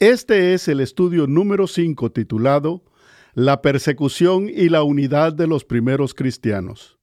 Este 0.00 0.54
es 0.54 0.66
el 0.68 0.80
estudio 0.80 1.26
número 1.26 1.66
5 1.66 2.10
titulado 2.10 2.82
La 3.34 3.60
persecución 3.60 4.48
y 4.48 4.70
la 4.70 4.82
unidad 4.82 5.34
de 5.34 5.46
los 5.46 5.66
primeros 5.66 6.14
cristianos. 6.14 6.98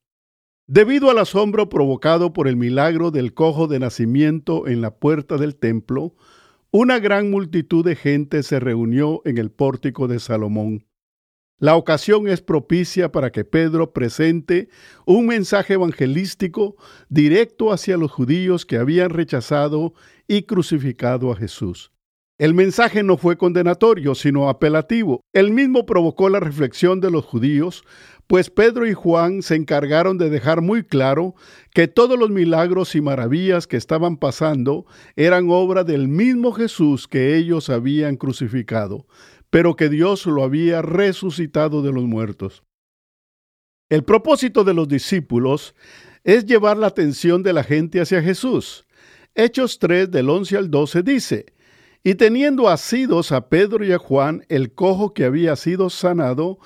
Debido 0.65 1.11
al 1.11 1.19
asombro 1.19 1.69
provocado 1.69 2.33
por 2.33 2.47
el 2.47 2.55
milagro 2.55 3.11
del 3.11 3.35
cojo 3.35 3.67
de 3.67 3.77
nacimiento 3.77 4.67
en 4.67 4.81
la 4.81 4.95
puerta 4.95 5.37
del 5.37 5.57
templo, 5.57 6.15
una 6.71 6.97
gran 6.97 7.29
multitud 7.29 7.85
de 7.85 7.95
gente 7.95 8.41
se 8.41 8.59
reunió 8.59 9.21
en 9.25 9.37
el 9.37 9.51
pórtico 9.51 10.07
de 10.07 10.17
Salomón. 10.17 10.87
La 11.59 11.75
ocasión 11.75 12.27
es 12.27 12.41
propicia 12.41 13.11
para 13.11 13.31
que 13.31 13.45
Pedro 13.45 13.93
presente 13.93 14.69
un 15.05 15.27
mensaje 15.27 15.75
evangelístico 15.75 16.77
directo 17.09 17.71
hacia 17.71 17.95
los 17.95 18.11
judíos 18.11 18.65
que 18.65 18.77
habían 18.77 19.11
rechazado 19.11 19.93
y 20.27 20.43
crucificado 20.43 21.31
a 21.31 21.35
Jesús. 21.35 21.91
El 22.39 22.53
mensaje 22.53 23.01
no 23.01 23.17
fue 23.17 23.35
condenatorio, 23.35 24.13
sino 24.13 24.47
apelativo. 24.47 25.21
El 25.33 25.51
mismo 25.51 25.87
provocó 25.87 26.29
la 26.29 26.39
reflexión 26.39 27.01
de 27.01 27.09
los 27.09 27.25
judíos, 27.25 27.83
pues 28.27 28.51
Pedro 28.51 28.85
y 28.85 28.93
Juan 28.93 29.41
se 29.41 29.55
encargaron 29.55 30.19
de 30.19 30.29
dejar 30.29 30.61
muy 30.61 30.83
claro 30.83 31.33
que 31.73 31.87
todos 31.87 32.19
los 32.19 32.29
milagros 32.29 32.93
y 32.93 33.01
maravillas 33.01 33.65
que 33.65 33.77
estaban 33.77 34.17
pasando 34.17 34.85
eran 35.15 35.49
obra 35.49 35.83
del 35.83 36.07
mismo 36.07 36.51
Jesús 36.51 37.07
que 37.07 37.35
ellos 37.37 37.71
habían 37.71 38.17
crucificado, 38.17 39.07
pero 39.49 39.75
que 39.75 39.89
Dios 39.89 40.27
lo 40.27 40.43
había 40.43 40.83
resucitado 40.83 41.81
de 41.81 41.91
los 41.91 42.03
muertos. 42.03 42.63
El 43.89 44.03
propósito 44.03 44.63
de 44.63 44.75
los 44.75 44.87
discípulos 44.87 45.73
es 46.23 46.45
llevar 46.45 46.77
la 46.77 46.87
atención 46.87 47.41
de 47.41 47.53
la 47.53 47.63
gente 47.63 47.99
hacia 47.99 48.21
Jesús. 48.21 48.85
Hechos 49.33 49.79
3 49.79 50.11
del 50.11 50.29
11 50.29 50.57
al 50.57 50.69
12 50.69 51.01
dice, 51.01 51.45
y 52.07 52.15
teniendo 52.15 52.69
asidos 52.69 53.33
a 53.33 53.49
Pedro 53.49 53.83
y 53.83 53.91
a 53.91 53.97
Juan, 53.97 54.45
el 54.47 54.73
cojo 54.73 55.13
que 55.13 55.25
había 55.25 55.57
sido 55.57 55.89
sanado, 55.89 56.57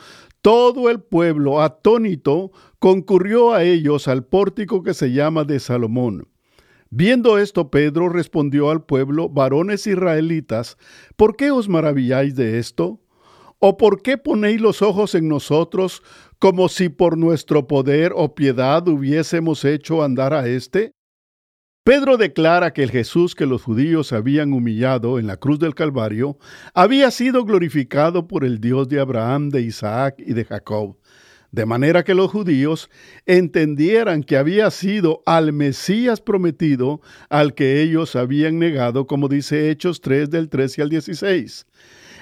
todo 0.44 0.88
el 0.88 1.00
pueblo, 1.00 1.64
atónito, 1.64 2.52
concurrió 2.78 3.52
a 3.52 3.64
ellos 3.64 4.08
al 4.08 4.24
pórtico 4.24 4.84
que 4.84 4.94
se 4.94 5.14
llama 5.14 5.44
de 5.44 5.60
Salomón. 5.60 6.28
Viendo 6.92 7.40
esto, 7.40 7.72
Pedro 7.72 8.08
respondió 8.08 8.70
al 8.70 8.86
pueblo, 8.86 9.30
varones 9.30 9.88
israelitas, 9.88 10.78
¿por 11.16 11.36
qué 11.36 11.50
os 11.50 11.68
maravilláis 11.68 12.36
de 12.36 12.60
esto? 12.60 13.00
¿O 13.58 13.78
por 13.78 14.04
qué 14.04 14.20
ponéis 14.20 14.62
los 14.62 14.84
ojos 14.84 15.16
en 15.16 15.28
nosotros 15.28 16.04
como 16.38 16.70
si 16.70 16.90
por 16.90 17.18
nuestro 17.18 17.68
poder 17.68 18.14
o 18.16 18.36
piedad 18.36 18.88
hubiésemos 18.88 19.66
hecho 19.66 20.04
andar 20.04 20.36
a 20.36 20.48
éste? 20.48 20.94
Pedro 21.84 22.18
declara 22.18 22.74
que 22.74 22.84
el 22.84 22.92
Jesús 22.92 23.34
que 23.34 23.48
los 23.48 23.64
judíos 23.64 24.14
habían 24.14 24.54
humillado 24.54 25.18
en 25.18 25.26
la 25.26 25.38
cruz 25.38 25.58
del 25.58 25.74
Calvario 25.74 26.38
había 26.76 27.10
sido 27.10 27.44
glorificado 27.44 28.28
por 28.28 28.46
el 28.46 28.62
Dios 28.62 28.88
de 28.88 29.00
Abraham, 29.00 29.50
de 29.50 29.64
Isaac 29.64 30.14
y 30.20 30.34
de 30.34 30.46
Jacob, 30.46 31.00
de 31.50 31.66
manera 31.66 32.04
que 32.04 32.14
los 32.14 32.30
judíos 32.30 32.92
entendieran 33.26 34.22
que 34.22 34.38
había 34.38 34.70
sido 34.70 35.24
al 35.26 35.54
Mesías 35.54 36.22
prometido 36.22 37.02
al 37.30 37.56
que 37.56 37.82
ellos 37.82 38.16
habían 38.16 38.60
negado, 38.60 39.08
como 39.08 39.28
dice 39.28 39.72
Hechos 39.72 40.02
3 40.02 40.30
del 40.30 40.50
13 40.50 40.84
al 40.84 40.90
16. 40.90 41.66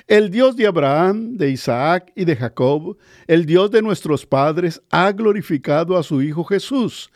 El 0.10 0.32
Dios 0.32 0.56
de 0.56 0.66
Abraham, 0.66 1.38
de 1.38 1.52
Isaac 1.52 2.12
y 2.16 2.26
de 2.26 2.36
Jacob, 2.36 2.98
el 3.28 3.46
Dios 3.46 3.70
de 3.70 3.84
nuestros 3.84 4.26
padres, 4.26 4.82
ha 4.90 5.12
glorificado 5.12 5.96
a 5.96 6.02
su 6.02 6.24
Hijo 6.24 6.44
Jesús, 6.46 7.12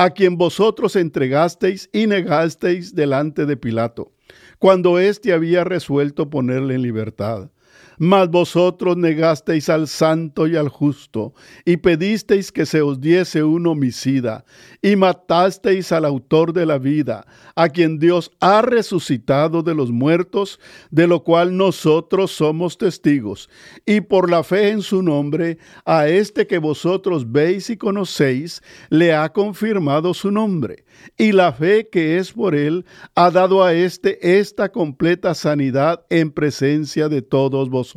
a 0.00 0.10
quien 0.10 0.38
vosotros 0.38 0.94
entregasteis 0.94 1.90
y 1.92 2.06
negasteis 2.06 2.94
delante 2.94 3.46
de 3.46 3.56
Pilato, 3.56 4.12
cuando 4.60 5.00
éste 5.00 5.32
había 5.32 5.64
resuelto 5.64 6.30
ponerle 6.30 6.76
en 6.76 6.82
libertad. 6.82 7.50
Mas 7.98 8.30
vosotros 8.30 8.96
negasteis 8.96 9.68
al 9.68 9.88
santo 9.88 10.46
y 10.46 10.54
al 10.54 10.68
justo, 10.68 11.34
y 11.64 11.78
pedisteis 11.78 12.52
que 12.52 12.64
se 12.64 12.80
os 12.80 13.00
diese 13.00 13.42
un 13.42 13.66
homicida, 13.66 14.44
y 14.80 14.94
matasteis 14.94 15.90
al 15.90 16.04
autor 16.04 16.52
de 16.52 16.64
la 16.64 16.78
vida, 16.78 17.26
a 17.56 17.68
quien 17.68 17.98
Dios 17.98 18.30
ha 18.38 18.62
resucitado 18.62 19.64
de 19.64 19.74
los 19.74 19.90
muertos, 19.90 20.60
de 20.92 21.08
lo 21.08 21.24
cual 21.24 21.56
nosotros 21.56 22.30
somos 22.30 22.78
testigos, 22.78 23.50
y 23.84 24.00
por 24.00 24.30
la 24.30 24.44
fe 24.44 24.68
en 24.70 24.82
su 24.82 25.02
nombre, 25.02 25.58
a 25.84 26.06
este 26.06 26.46
que 26.46 26.58
vosotros 26.58 27.32
veis 27.32 27.68
y 27.68 27.76
conocéis, 27.76 28.62
le 28.90 29.12
ha 29.12 29.32
confirmado 29.32 30.14
su 30.14 30.30
nombre, 30.30 30.84
y 31.16 31.32
la 31.32 31.52
fe 31.52 31.88
que 31.90 32.18
es 32.18 32.32
por 32.32 32.54
él 32.54 32.84
ha 33.16 33.32
dado 33.32 33.64
a 33.64 33.74
éste 33.74 34.38
esta 34.38 34.70
completa 34.70 35.34
sanidad 35.34 36.04
en 36.10 36.30
presencia 36.30 37.08
de 37.08 37.22
todos 37.22 37.68
vosotros. 37.68 37.87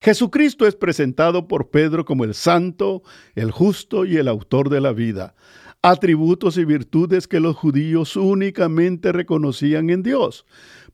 Jesucristo 0.00 0.66
es 0.66 0.74
presentado 0.74 1.46
por 1.46 1.70
Pedro 1.70 2.04
como 2.04 2.24
el 2.24 2.34
santo, 2.34 3.02
el 3.36 3.52
justo 3.52 4.04
y 4.04 4.16
el 4.16 4.26
autor 4.26 4.68
de 4.68 4.80
la 4.80 4.92
vida, 4.92 5.36
atributos 5.80 6.58
y 6.58 6.64
virtudes 6.64 7.28
que 7.28 7.38
los 7.38 7.56
judíos 7.56 8.16
únicamente 8.16 9.12
reconocían 9.12 9.90
en 9.90 10.02
Dios. 10.02 10.44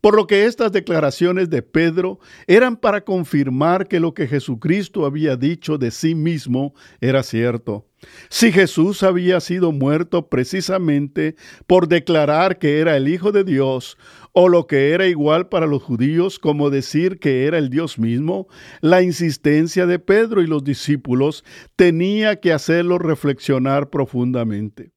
Por 0.01 0.15
lo 0.15 0.27
que 0.27 0.45
estas 0.45 0.71
declaraciones 0.73 1.51
de 1.51 1.63
Pedro 1.63 2.21
eran 2.47 2.77
para 2.77 3.05
confirmar 3.05 3.89
que 3.89 4.01
lo 4.01 4.15
que 4.15 4.29
Jesucristo 4.29 5.05
había 5.05 5.37
dicho 5.37 5.77
de 5.79 5.91
sí 5.91 6.15
mismo 6.15 6.75
era 7.01 7.23
cierto. 7.23 7.87
Si 8.29 8.53
Jesús 8.53 9.03
había 9.03 9.41
sido 9.41 9.73
muerto 9.73 10.29
precisamente 10.29 11.35
por 11.67 11.89
declarar 11.89 12.59
que 12.59 12.79
era 12.79 12.97
el 12.97 13.09
Hijo 13.09 13.33
de 13.33 13.43
Dios, 13.43 13.99
o 14.33 14.49
lo 14.49 14.69
que 14.69 14.93
era 14.93 15.09
igual 15.09 15.49
para 15.49 15.67
los 15.67 15.83
judíos 15.83 16.39
como 16.39 16.71
decir 16.71 17.19
que 17.19 17.47
era 17.47 17.59
el 17.59 17.71
Dios 17.71 17.99
mismo, 17.99 18.47
la 18.81 19.03
insistencia 19.03 19.87
de 19.87 19.99
Pedro 19.99 20.43
y 20.43 20.47
los 20.47 20.63
discípulos 20.63 21.45
tenía 21.75 22.39
que 22.39 22.53
hacerlo 22.53 22.99
reflexionar 22.99 23.91
profundamente. 23.91 24.93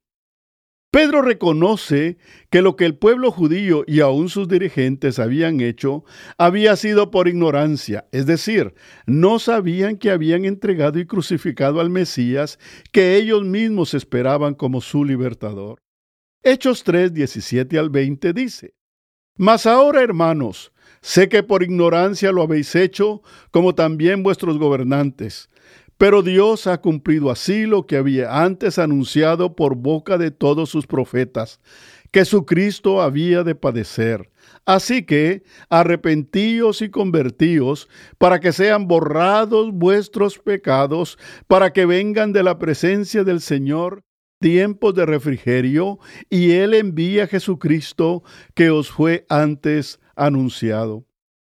Pedro 0.91 1.21
reconoce 1.21 2.17
que 2.49 2.61
lo 2.61 2.75
que 2.75 2.85
el 2.85 2.97
pueblo 2.97 3.31
judío 3.31 3.85
y 3.87 4.01
aún 4.01 4.27
sus 4.27 4.49
dirigentes 4.49 5.19
habían 5.19 5.61
hecho 5.61 6.03
había 6.37 6.75
sido 6.75 7.11
por 7.11 7.29
ignorancia, 7.29 8.09
es 8.11 8.25
decir, 8.25 8.73
no 9.05 9.39
sabían 9.39 9.95
que 9.95 10.11
habían 10.11 10.43
entregado 10.43 10.99
y 10.99 11.05
crucificado 11.05 11.79
al 11.79 11.89
Mesías 11.89 12.59
que 12.91 13.15
ellos 13.15 13.45
mismos 13.45 13.93
esperaban 13.93 14.53
como 14.53 14.81
su 14.81 15.05
libertador. 15.05 15.81
Hechos 16.43 16.83
3, 16.83 17.13
17 17.13 17.79
al 17.79 17.89
20 17.89 18.33
dice, 18.33 18.73
Mas 19.37 19.65
ahora, 19.65 20.01
hermanos, 20.01 20.73
sé 21.01 21.29
que 21.29 21.41
por 21.41 21.63
ignorancia 21.63 22.33
lo 22.33 22.41
habéis 22.41 22.75
hecho, 22.75 23.21
como 23.51 23.75
también 23.75 24.23
vuestros 24.23 24.57
gobernantes. 24.57 25.50
Pero 26.01 26.23
Dios 26.23 26.65
ha 26.65 26.81
cumplido 26.81 27.29
así 27.29 27.67
lo 27.67 27.85
que 27.85 27.95
había 27.95 28.41
antes 28.41 28.79
anunciado 28.79 29.55
por 29.55 29.75
boca 29.75 30.17
de 30.17 30.31
todos 30.31 30.67
sus 30.67 30.87
profetas, 30.87 31.61
que 32.09 32.25
su 32.25 32.47
Cristo 32.47 33.03
había 33.03 33.43
de 33.43 33.53
padecer. 33.53 34.31
Así 34.65 35.05
que 35.05 35.43
arrepentíos 35.69 36.81
y 36.81 36.89
convertíos 36.89 37.87
para 38.17 38.39
que 38.39 38.51
sean 38.51 38.87
borrados 38.87 39.69
vuestros 39.73 40.39
pecados, 40.39 41.19
para 41.45 41.71
que 41.71 41.85
vengan 41.85 42.33
de 42.33 42.41
la 42.41 42.57
presencia 42.57 43.23
del 43.23 43.39
Señor 43.39 44.03
tiempos 44.39 44.95
de 44.95 45.05
refrigerio, 45.05 45.99
y 46.31 46.53
Él 46.53 46.73
envía 46.73 47.25
a 47.25 47.27
Jesucristo 47.27 48.23
que 48.55 48.71
os 48.71 48.89
fue 48.89 49.27
antes 49.29 49.99
anunciado. 50.15 51.05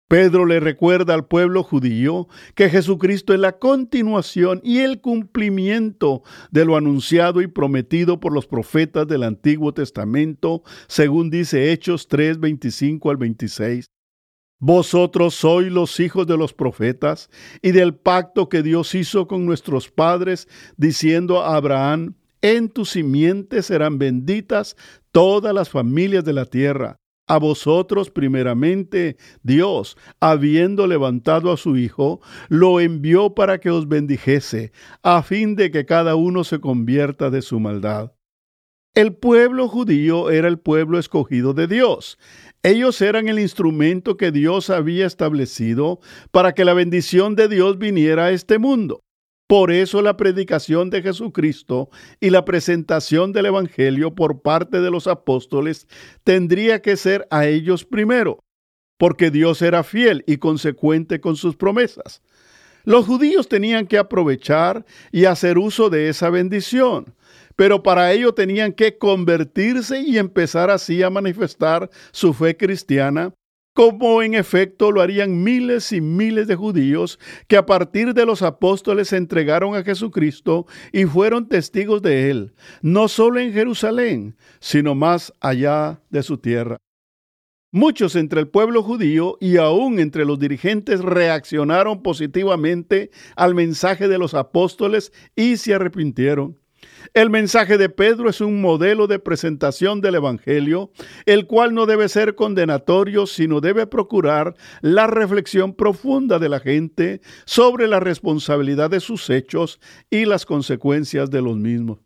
Pedro 0.07 0.45
le 0.45 0.61
recuerda 0.61 1.13
al 1.13 1.25
pueblo 1.27 1.63
judío 1.63 2.29
que 2.55 2.69
Jesucristo 2.69 3.33
es 3.33 3.41
la 3.41 3.59
continuación 3.59 4.61
y 4.63 4.79
el 4.79 5.01
cumplimiento 5.01 6.23
de 6.49 6.63
lo 6.63 6.77
anunciado 6.77 7.41
y 7.41 7.47
prometido 7.47 8.21
por 8.21 8.31
los 8.31 8.47
profetas 8.47 9.05
del 9.05 9.23
Antiguo 9.23 9.73
Testamento, 9.73 10.63
según 10.87 11.29
dice 11.29 11.73
Hechos 11.73 12.07
3, 12.07 12.39
25 12.39 13.09
al 13.09 13.17
26. 13.17 13.85
Vosotros 14.59 15.35
sois 15.35 15.71
los 15.71 15.99
hijos 15.99 16.25
de 16.25 16.37
los 16.37 16.53
profetas 16.53 17.29
y 17.61 17.71
del 17.71 17.93
pacto 17.93 18.47
que 18.47 18.63
Dios 18.63 18.95
hizo 18.95 19.27
con 19.27 19.45
nuestros 19.45 19.91
padres, 19.91 20.47
diciendo 20.77 21.41
a 21.41 21.57
Abraham, 21.57 22.15
en 22.41 22.69
tu 22.69 22.85
simiente 22.85 23.61
serán 23.61 23.97
benditas 23.97 24.77
todas 25.11 25.53
las 25.53 25.69
familias 25.69 26.23
de 26.23 26.33
la 26.33 26.45
tierra 26.45 26.97
A 27.27 27.39
vosotros 27.39 28.09
primeramente 28.09 29.17
Dios, 29.43 29.97
habiendo 30.21 30.87
levantado 30.87 31.51
a 31.51 31.57
su 31.57 31.75
Hijo, 31.75 32.21
lo 32.47 32.79
envió 32.79 33.35
para 33.35 33.59
que 33.59 33.69
os 33.69 33.89
bendijese, 33.89 34.71
a 35.03 35.21
fin 35.23 35.55
de 35.55 35.69
que 35.69 35.85
cada 35.85 36.15
uno 36.15 36.45
se 36.45 36.59
convierta 36.59 37.29
de 37.29 37.41
su 37.41 37.59
maldad. 37.59 38.13
El 38.95 39.13
pueblo 39.13 39.67
judío 39.67 40.31
era 40.31 40.47
el 40.47 40.57
pueblo 40.57 40.97
escogido 40.97 41.53
de 41.53 41.67
Dios. 41.67 42.17
Ellos 42.63 42.99
eran 43.01 43.27
el 43.27 43.39
instrumento 43.39 44.17
que 44.17 44.31
Dios 44.31 44.69
había 44.71 45.05
establecido 45.05 45.99
para 46.31 46.53
que 46.53 46.65
la 46.65 46.73
bendición 46.73 47.35
de 47.35 47.47
Dios 47.47 47.77
viniera 47.77 48.25
a 48.25 48.31
este 48.31 48.57
mundo. 48.57 49.03
Por 49.47 49.71
eso 49.71 50.01
la 50.01 50.17
predicación 50.17 50.89
de 50.89 51.01
Jesucristo 51.01 51.89
y 52.19 52.31
la 52.31 52.43
presentación 52.43 53.31
del 53.31 53.45
Evangelio 53.45 54.13
por 54.13 54.41
parte 54.41 54.81
de 54.81 54.91
los 54.91 55.07
apóstoles 55.07 55.87
tendría 56.25 56.81
que 56.81 56.97
ser 56.97 57.25
a 57.31 57.45
ellos 57.45 57.85
primero, 57.85 58.39
porque 58.97 59.31
Dios 59.31 59.61
era 59.61 59.83
fiel 59.83 60.25
y 60.27 60.37
consecuente 60.37 61.21
con 61.21 61.37
sus 61.37 61.55
promesas. 61.55 62.21
Los 62.83 63.05
judíos 63.05 63.47
tenían 63.47 63.87
que 63.87 63.97
aprovechar 63.97 64.85
y 65.13 65.25
hacer 65.25 65.57
uso 65.57 65.89
de 65.89 66.09
esa 66.09 66.29
bendición, 66.29 67.15
pero 67.55 67.83
para 67.83 68.11
ello 68.11 68.33
tenían 68.33 68.73
que 68.73 68.97
convertirse 68.97 70.01
y 70.01 70.17
empezar 70.17 70.69
así 70.69 71.03
a 71.03 71.09
manifestar 71.09 71.89
su 72.11 72.33
fe 72.33 72.57
cristiana 72.57 73.33
como 73.77 74.23
en 74.23 74.33
efecto 74.33 74.91
lo 74.91 75.01
harían 75.01 75.43
miles 75.43 75.91
y 75.91 76.01
miles 76.01 76.47
de 76.47 76.55
judíos 76.55 77.19
que 77.47 77.57
a 77.57 77.67
partir 77.67 78.15
de 78.15 78.25
los 78.25 78.41
apóstoles 78.41 79.09
se 79.09 79.17
entregaron 79.17 79.75
a 79.75 79.83
Jesucristo 79.83 80.65
y 80.91 81.05
fueron 81.05 81.47
testigos 81.47 82.01
de 82.01 82.31
él, 82.31 82.55
no 82.81 83.07
solo 83.07 83.39
en 83.39 83.53
Jerusalén, 83.53 84.35
sino 84.59 84.95
más 84.95 85.31
allá 85.41 86.01
de 86.09 86.23
su 86.23 86.39
tierra. 86.39 86.77
Muchos 87.71 88.15
entre 88.15 88.39
el 88.39 88.47
pueblo 88.47 88.81
judío 88.81 89.37
y 89.39 89.57
aún 89.57 89.99
entre 89.99 90.25
los 90.25 90.39
dirigentes 90.39 91.01
reaccionaron 91.01 92.01
positivamente 92.01 93.11
al 93.35 93.53
mensaje 93.53 94.07
de 94.07 94.17
los 94.17 94.33
apóstoles 94.33 95.13
y 95.35 95.57
se 95.57 95.75
arrepintieron. 95.75 96.57
El 97.17 97.31
mensaje 97.31 97.79
de 97.79 97.89
Pedro 97.89 98.29
es 98.29 98.41
un 98.41 98.61
modelo 98.61 99.07
de 99.07 99.17
presentación 99.17 100.01
del 100.01 100.13
Evangelio, 100.13 100.91
el 101.25 101.47
cual 101.47 101.73
no 101.73 101.87
debe 101.87 102.09
ser 102.09 102.35
condenatorio, 102.35 103.25
sino 103.25 103.59
debe 103.59 103.87
procurar 103.87 104.53
la 104.81 105.07
reflexión 105.07 105.73
profunda 105.73 106.37
de 106.37 106.47
la 106.47 106.59
gente 106.59 107.21
sobre 107.45 107.87
la 107.87 107.99
responsabilidad 107.99 108.91
de 108.91 108.99
sus 108.99 109.31
hechos 109.31 109.79
y 110.11 110.25
las 110.25 110.45
consecuencias 110.45 111.31
de 111.31 111.41
los 111.41 111.57
mismos. 111.57 111.97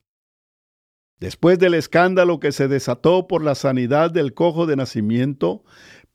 Después 1.19 1.59
del 1.59 1.73
escándalo 1.73 2.39
que 2.39 2.53
se 2.53 2.69
desató 2.69 3.27
por 3.27 3.43
la 3.43 3.55
sanidad 3.55 4.11
del 4.11 4.33
cojo 4.33 4.65
de 4.65 4.77
nacimiento, 4.77 5.65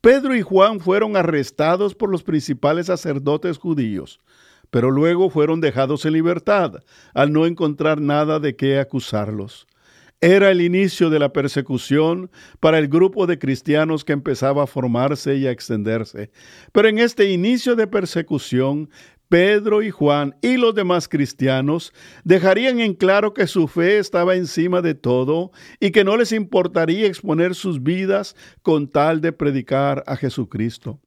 Pedro 0.00 0.34
y 0.34 0.40
Juan 0.40 0.80
fueron 0.80 1.18
arrestados 1.18 1.94
por 1.94 2.10
los 2.10 2.22
principales 2.22 2.86
sacerdotes 2.86 3.58
judíos 3.58 4.22
pero 4.70 4.90
luego 4.90 5.30
fueron 5.30 5.60
dejados 5.60 6.04
en 6.06 6.12
libertad 6.12 6.82
al 7.14 7.32
no 7.32 7.46
encontrar 7.46 8.00
nada 8.00 8.40
de 8.40 8.56
qué 8.56 8.78
acusarlos. 8.78 9.66
Era 10.22 10.50
el 10.50 10.62
inicio 10.62 11.10
de 11.10 11.18
la 11.18 11.32
persecución 11.32 12.30
para 12.58 12.78
el 12.78 12.88
grupo 12.88 13.26
de 13.26 13.38
cristianos 13.38 14.02
que 14.02 14.14
empezaba 14.14 14.62
a 14.62 14.66
formarse 14.66 15.36
y 15.36 15.46
a 15.46 15.50
extenderse. 15.50 16.30
Pero 16.72 16.88
en 16.88 16.98
este 16.98 17.30
inicio 17.30 17.76
de 17.76 17.86
persecución, 17.86 18.88
Pedro 19.28 19.82
y 19.82 19.90
Juan 19.90 20.36
y 20.40 20.56
los 20.56 20.74
demás 20.74 21.08
cristianos 21.08 21.92
dejarían 22.24 22.80
en 22.80 22.94
claro 22.94 23.34
que 23.34 23.46
su 23.46 23.66
fe 23.68 23.98
estaba 23.98 24.36
encima 24.36 24.82
de 24.82 24.94
todo 24.94 25.50
y 25.80 25.90
que 25.90 26.04
no 26.04 26.16
les 26.16 26.32
importaría 26.32 27.06
exponer 27.06 27.54
sus 27.54 27.82
vidas 27.82 28.36
con 28.62 28.88
tal 28.88 29.20
de 29.20 29.32
predicar 29.32 30.04
a 30.06 30.16
Jesucristo. 30.16 31.00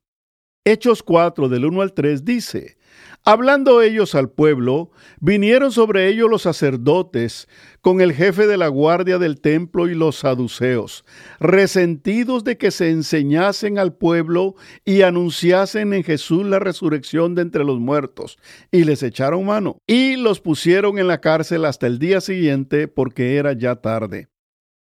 Hechos 0.66 1.02
4 1.02 1.48
del 1.50 1.66
1 1.66 1.82
al 1.82 1.94
3 1.94 2.26
dice, 2.26 2.78
Hablando 3.26 3.82
ellos 3.82 4.16
al 4.16 4.30
pueblo, 4.30 4.92
vinieron 5.20 5.72
sobre 5.72 6.08
ellos 6.08 6.30
los 6.30 6.44
sacerdotes 6.44 7.48
con 7.82 8.02
el 8.02 8.14
jefe 8.14 8.48
de 8.48 8.58
la 8.58 8.70
guardia 8.70 9.20
del 9.20 9.40
templo 9.42 9.88
y 9.88 9.94
los 9.94 10.18
saduceos, 10.18 11.06
resentidos 11.40 12.44
de 12.44 12.58
que 12.58 12.72
se 12.72 12.90
enseñasen 12.90 13.78
al 13.78 13.94
pueblo 13.94 14.56
y 14.86 15.02
anunciasen 15.02 15.94
en 15.94 16.04
Jesús 16.04 16.46
la 16.46 16.60
resurrección 16.60 17.36
de 17.36 17.44
entre 17.44 17.64
los 17.66 17.80
muertos, 17.80 18.38
y 18.72 18.84
les 18.86 19.04
echaron 19.04 19.46
mano, 19.46 19.78
y 19.86 20.16
los 20.16 20.40
pusieron 20.40 20.98
en 20.98 21.08
la 21.08 21.22
cárcel 21.22 21.66
hasta 21.66 21.88
el 21.88 22.00
día 22.00 22.22
siguiente 22.22 22.88
porque 22.88 23.36
era 23.36 23.54
ya 23.54 23.76
tarde. 23.76 24.30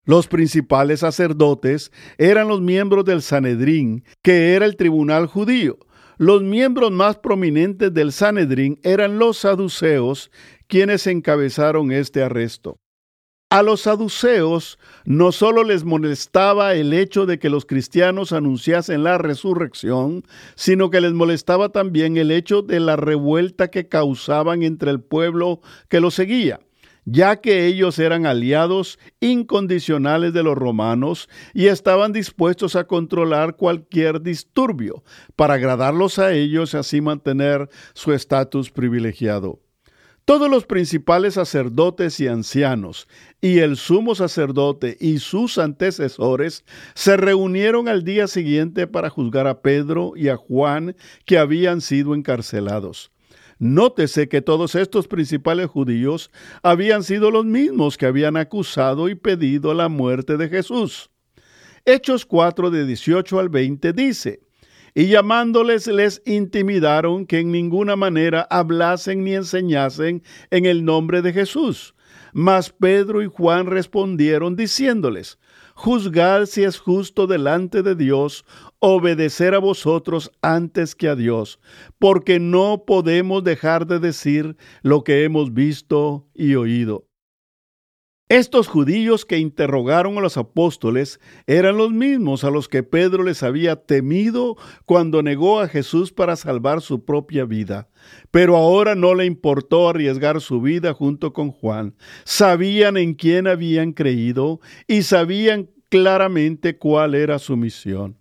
Los 0.03 0.27
principales 0.27 1.01
sacerdotes 1.01 1.91
eran 2.17 2.47
los 2.47 2.59
miembros 2.59 3.05
del 3.05 3.21
Sanedrín, 3.21 4.03
que 4.23 4.55
era 4.55 4.65
el 4.65 4.75
tribunal 4.75 5.27
judío, 5.27 5.77
los 6.17 6.41
miembros 6.41 6.91
más 6.91 7.17
prominentes 7.17 7.93
del 7.93 8.11
Sanedrín 8.11 8.79
eran 8.83 9.19
los 9.19 9.37
saduceos, 9.39 10.31
quienes 10.67 11.07
encabezaron 11.07 11.91
este 11.91 12.23
arresto. 12.23 12.77
A 13.49 13.63
los 13.63 13.81
saduceos 13.81 14.79
no 15.03 15.33
solo 15.33 15.65
les 15.65 15.83
molestaba 15.83 16.73
el 16.73 16.93
hecho 16.93 17.25
de 17.25 17.37
que 17.37 17.49
los 17.49 17.65
cristianos 17.65 18.31
anunciasen 18.31 19.03
la 19.03 19.17
resurrección, 19.17 20.23
sino 20.55 20.89
que 20.89 21.01
les 21.01 21.11
molestaba 21.11 21.67
también 21.67 22.15
el 22.15 22.31
hecho 22.31 22.61
de 22.61 22.79
la 22.79 22.95
revuelta 22.95 23.69
que 23.69 23.89
causaban 23.89 24.63
entre 24.63 24.89
el 24.91 25.01
pueblo 25.01 25.59
que 25.89 25.99
los 25.99 26.13
seguía 26.13 26.61
ya 27.05 27.37
que 27.37 27.65
ellos 27.65 27.99
eran 27.99 28.25
aliados 28.25 28.99
incondicionales 29.19 30.33
de 30.33 30.43
los 30.43 30.57
romanos 30.57 31.29
y 31.53 31.67
estaban 31.67 32.13
dispuestos 32.13 32.75
a 32.75 32.85
controlar 32.85 33.55
cualquier 33.55 34.21
disturbio 34.21 35.03
para 35.35 35.55
agradarlos 35.55 36.19
a 36.19 36.33
ellos 36.33 36.73
y 36.73 36.77
así 36.77 37.01
mantener 37.01 37.69
su 37.93 38.13
estatus 38.13 38.71
privilegiado. 38.71 39.59
Todos 40.25 40.49
los 40.49 40.65
principales 40.65 41.33
sacerdotes 41.33 42.19
y 42.19 42.27
ancianos 42.27 43.07
y 43.41 43.59
el 43.59 43.75
sumo 43.75 44.13
sacerdote 44.13 44.95
y 44.99 45.17
sus 45.17 45.57
antecesores 45.57 46.63
se 46.93 47.17
reunieron 47.17 47.87
al 47.87 48.03
día 48.03 48.27
siguiente 48.27 48.85
para 48.85 49.09
juzgar 49.09 49.47
a 49.47 49.61
Pedro 49.61 50.13
y 50.15 50.29
a 50.29 50.37
Juan 50.37 50.95
que 51.25 51.39
habían 51.39 51.81
sido 51.81 52.13
encarcelados. 52.13 53.11
Nótese 53.61 54.27
que 54.27 54.41
todos 54.41 54.73
estos 54.73 55.07
principales 55.07 55.67
judíos 55.67 56.31
habían 56.63 57.03
sido 57.03 57.29
los 57.29 57.45
mismos 57.45 57.95
que 57.95 58.07
habían 58.07 58.35
acusado 58.35 59.07
y 59.07 59.13
pedido 59.13 59.75
la 59.75 59.87
muerte 59.87 60.35
de 60.35 60.49
Jesús. 60.49 61.11
Hechos 61.85 62.25
4 62.25 62.71
de 62.71 62.87
18 62.87 63.39
al 63.39 63.49
20 63.49 63.93
dice, 63.93 64.41
y 64.95 65.09
llamándoles 65.09 65.85
les 65.85 66.23
intimidaron 66.25 67.27
que 67.27 67.37
en 67.37 67.51
ninguna 67.51 67.95
manera 67.95 68.47
hablasen 68.49 69.23
ni 69.23 69.35
enseñasen 69.35 70.23
en 70.49 70.65
el 70.65 70.83
nombre 70.83 71.21
de 71.21 71.31
Jesús. 71.31 71.93
Mas 72.33 72.71
Pedro 72.71 73.21
y 73.21 73.27
Juan 73.27 73.67
respondieron 73.67 74.55
diciéndoles, 74.55 75.37
Juzgad 75.75 76.47
si 76.47 76.63
es 76.63 76.79
justo 76.79 77.27
delante 77.27 77.83
de 77.83 77.93
Dios 77.93 78.43
obedecer 78.81 79.53
a 79.53 79.59
vosotros 79.59 80.31
antes 80.41 80.95
que 80.95 81.07
a 81.07 81.15
Dios, 81.15 81.59
porque 81.99 82.39
no 82.39 82.83
podemos 82.85 83.43
dejar 83.43 83.85
de 83.85 83.99
decir 83.99 84.57
lo 84.81 85.03
que 85.03 85.23
hemos 85.23 85.53
visto 85.53 86.27
y 86.33 86.55
oído. 86.55 87.05
Estos 88.27 88.67
judíos 88.67 89.25
que 89.25 89.37
interrogaron 89.37 90.17
a 90.17 90.21
los 90.21 90.37
apóstoles 90.37 91.19
eran 91.47 91.77
los 91.77 91.91
mismos 91.91 92.43
a 92.43 92.49
los 92.49 92.69
que 92.69 92.81
Pedro 92.81 93.23
les 93.23 93.43
había 93.43 93.75
temido 93.75 94.55
cuando 94.85 95.21
negó 95.21 95.59
a 95.59 95.67
Jesús 95.67 96.11
para 96.11 96.35
salvar 96.35 96.81
su 96.81 97.03
propia 97.03 97.45
vida. 97.45 97.89
Pero 98.31 98.55
ahora 98.55 98.95
no 98.95 99.13
le 99.15 99.25
importó 99.25 99.89
arriesgar 99.89 100.39
su 100.39 100.61
vida 100.61 100.93
junto 100.93 101.33
con 101.33 101.51
Juan. 101.51 101.93
Sabían 102.23 102.95
en 102.95 103.13
quién 103.15 103.47
habían 103.47 103.91
creído 103.91 104.61
y 104.87 105.03
sabían 105.03 105.69
claramente 105.89 106.77
cuál 106.77 107.15
era 107.15 107.37
su 107.37 107.57
misión. 107.57 108.20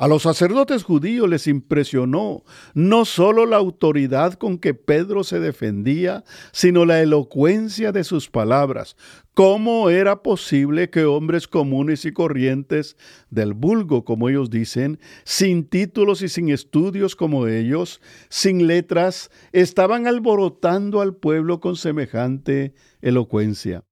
A 0.00 0.08
los 0.08 0.22
sacerdotes 0.22 0.82
judíos 0.82 1.28
les 1.28 1.46
impresionó 1.46 2.42
no 2.72 3.04
solo 3.04 3.44
la 3.44 3.58
autoridad 3.58 4.32
con 4.32 4.56
que 4.56 4.72
Pedro 4.72 5.24
se 5.24 5.40
defendía, 5.40 6.24
sino 6.52 6.86
la 6.86 7.02
elocuencia 7.02 7.92
de 7.92 8.02
sus 8.02 8.30
palabras. 8.30 8.96
¿Cómo 9.34 9.90
era 9.90 10.22
posible 10.22 10.88
que 10.88 11.04
hombres 11.04 11.46
comunes 11.46 12.06
y 12.06 12.12
corrientes, 12.12 12.96
del 13.28 13.52
vulgo 13.52 14.06
como 14.06 14.30
ellos 14.30 14.48
dicen, 14.48 14.98
sin 15.24 15.68
títulos 15.68 16.22
y 16.22 16.30
sin 16.30 16.48
estudios 16.48 17.14
como 17.14 17.46
ellos, 17.46 18.00
sin 18.30 18.66
letras, 18.66 19.30
estaban 19.52 20.06
alborotando 20.06 21.02
al 21.02 21.14
pueblo 21.14 21.60
con 21.60 21.76
semejante 21.76 22.72
elocuencia? 23.02 23.84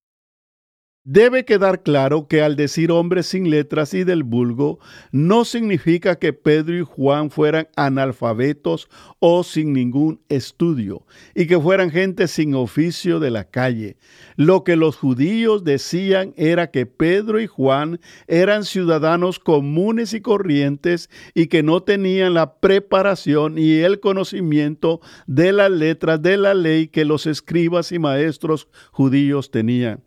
Debe 1.11 1.47
quedar 1.47 1.83
claro 1.83 2.29
que 2.29 2.43
al 2.43 2.55
decir 2.55 2.91
hombres 2.91 3.29
sin 3.29 3.49
letras 3.49 3.95
y 3.95 4.05
del 4.05 4.25
vulgo, 4.25 4.79
no 5.11 5.47
significa 5.47 6.19
que 6.19 6.35
Pedro 6.35 6.77
y 6.77 6.83
Juan 6.83 7.31
fueran 7.31 7.67
analfabetos 7.77 8.91
o 9.19 9.43
sin 9.43 9.73
ningún 9.73 10.21
estudio, 10.29 11.07
y 11.35 11.47
que 11.47 11.59
fueran 11.59 11.91
gente 11.91 12.29
sin 12.29 12.55
oficio 12.55 13.21
de 13.21 13.31
la 13.31 13.45
calle. 13.45 13.97
Lo 14.37 14.65
que 14.65 14.77
los 14.77 14.99
judíos 14.99 15.65
decían 15.65 16.35
era 16.37 16.71
que 16.71 16.85
Pedro 16.85 17.41
y 17.41 17.47
Juan 17.47 18.01
eran 18.27 18.67
ciudadanos 18.67 19.39
comunes 19.39 20.13
y 20.13 20.21
corrientes 20.21 21.09
y 21.33 21.47
que 21.47 21.63
no 21.63 21.83
tenían 21.83 22.35
la 22.35 22.57
preparación 22.57 23.57
y 23.57 23.79
el 23.79 24.01
conocimiento 24.01 25.01
de 25.27 25.53
las 25.53 25.71
letras 25.71 26.21
de 26.21 26.37
la 26.37 26.53
ley 26.53 26.89
que 26.89 27.07
los 27.07 27.25
escribas 27.27 27.93
y 27.93 27.99
maestros 27.99 28.69
judíos 28.93 29.51
tenían. 29.51 30.03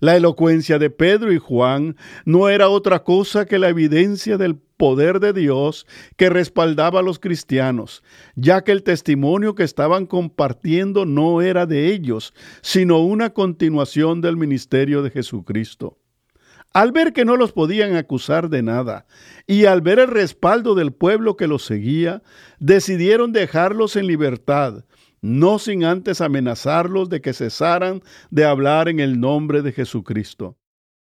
La 0.00 0.16
elocuencia 0.16 0.78
de 0.78 0.90
Pedro 0.90 1.32
y 1.32 1.38
Juan 1.38 1.96
no 2.24 2.48
era 2.48 2.68
otra 2.68 3.02
cosa 3.02 3.46
que 3.46 3.58
la 3.58 3.68
evidencia 3.68 4.36
del 4.36 4.56
poder 4.56 5.20
de 5.20 5.32
Dios 5.32 5.86
que 6.16 6.28
respaldaba 6.28 7.00
a 7.00 7.02
los 7.02 7.18
cristianos, 7.18 8.02
ya 8.34 8.62
que 8.62 8.72
el 8.72 8.82
testimonio 8.82 9.54
que 9.54 9.64
estaban 9.64 10.06
compartiendo 10.06 11.06
no 11.06 11.40
era 11.42 11.66
de 11.66 11.92
ellos, 11.92 12.34
sino 12.60 13.00
una 13.00 13.30
continuación 13.30 14.20
del 14.20 14.36
ministerio 14.36 15.02
de 15.02 15.10
Jesucristo. 15.10 15.98
Al 16.72 16.92
ver 16.92 17.14
que 17.14 17.24
no 17.24 17.36
los 17.36 17.52
podían 17.52 17.96
acusar 17.96 18.50
de 18.50 18.62
nada 18.62 19.06
y 19.46 19.64
al 19.64 19.80
ver 19.80 19.98
el 19.98 20.08
respaldo 20.08 20.74
del 20.74 20.92
pueblo 20.92 21.34
que 21.34 21.46
los 21.46 21.64
seguía, 21.64 22.22
decidieron 22.58 23.32
dejarlos 23.32 23.96
en 23.96 24.06
libertad, 24.06 24.84
no 25.20 25.58
sin 25.58 25.84
antes 25.84 26.20
amenazarlos 26.20 27.08
de 27.08 27.20
que 27.20 27.32
cesaran 27.32 28.02
de 28.30 28.44
hablar 28.44 28.88
en 28.88 29.00
el 29.00 29.20
nombre 29.20 29.62
de 29.62 29.72
Jesucristo. 29.72 30.56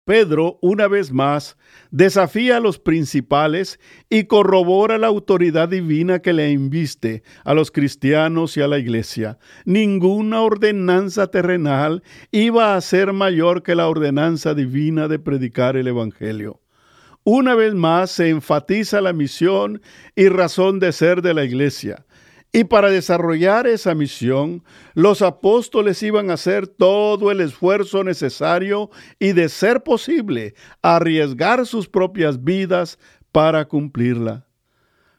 Pedro, 0.04 0.58
una 0.60 0.88
vez 0.88 1.12
más, 1.12 1.56
desafía 1.92 2.56
a 2.56 2.60
los 2.60 2.80
principales 2.80 3.78
y 4.08 4.24
corrobora 4.24 4.98
la 4.98 5.06
autoridad 5.06 5.68
divina 5.68 6.18
que 6.18 6.32
le 6.32 6.50
inviste 6.50 7.22
a 7.44 7.54
los 7.54 7.70
cristianos 7.70 8.56
y 8.56 8.60
a 8.60 8.66
la 8.66 8.78
iglesia. 8.78 9.38
Ninguna 9.64 10.40
ordenanza 10.40 11.28
terrenal 11.28 12.02
iba 12.32 12.74
a 12.74 12.80
ser 12.80 13.12
mayor 13.12 13.62
que 13.62 13.76
la 13.76 13.88
ordenanza 13.88 14.54
divina 14.54 15.06
de 15.06 15.20
predicar 15.20 15.76
el 15.76 15.86
Evangelio. 15.86 16.60
Una 17.22 17.54
vez 17.54 17.74
más 17.74 18.10
se 18.10 18.30
enfatiza 18.30 19.02
la 19.02 19.12
misión 19.12 19.82
y 20.16 20.28
razón 20.28 20.80
de 20.80 20.90
ser 20.90 21.20
de 21.20 21.34
la 21.34 21.44
iglesia. 21.44 22.06
Y 22.52 22.64
para 22.64 22.90
desarrollar 22.90 23.68
esa 23.68 23.94
misión, 23.94 24.64
los 24.94 25.22
apóstoles 25.22 26.02
iban 26.02 26.30
a 26.30 26.34
hacer 26.34 26.66
todo 26.66 27.30
el 27.30 27.40
esfuerzo 27.40 28.02
necesario 28.02 28.90
y, 29.20 29.32
de 29.32 29.48
ser 29.48 29.84
posible, 29.84 30.54
arriesgar 30.82 31.64
sus 31.64 31.88
propias 31.88 32.42
vidas 32.42 32.98
para 33.30 33.68
cumplirla. 33.68 34.49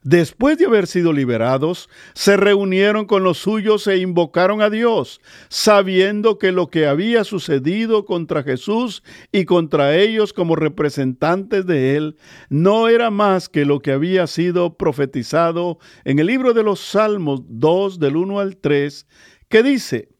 Después 0.03 0.57
de 0.57 0.65
haber 0.65 0.87
sido 0.87 1.13
liberados, 1.13 1.87
se 2.15 2.35
reunieron 2.35 3.05
con 3.05 3.23
los 3.23 3.37
suyos 3.37 3.85
e 3.85 3.97
invocaron 3.97 4.63
a 4.63 4.71
Dios, 4.71 5.21
sabiendo 5.47 6.39
que 6.39 6.51
lo 6.51 6.71
que 6.71 6.87
había 6.87 7.23
sucedido 7.23 8.05
contra 8.05 8.41
Jesús 8.41 9.03
y 9.31 9.45
contra 9.45 9.95
ellos 9.95 10.33
como 10.33 10.55
representantes 10.55 11.67
de 11.67 11.95
Él 11.95 12.17
no 12.49 12.87
era 12.87 13.11
más 13.11 13.47
que 13.47 13.63
lo 13.63 13.79
que 13.81 13.91
había 13.91 14.25
sido 14.25 14.75
profetizado 14.75 15.77
en 16.03 16.17
el 16.17 16.25
libro 16.25 16.53
de 16.53 16.63
los 16.63 16.79
Salmos 16.79 17.43
2 17.47 17.99
del 17.99 18.15
1 18.15 18.39
al 18.39 18.57
3, 18.57 19.05
que 19.49 19.61
dice, 19.61 20.10